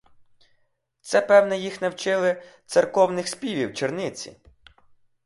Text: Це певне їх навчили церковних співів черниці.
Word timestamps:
Це 1.01 1.21
певне 1.21 1.57
їх 1.57 1.81
навчили 1.81 2.43
церковних 2.65 3.27
співів 3.27 3.73
черниці. 3.73 4.37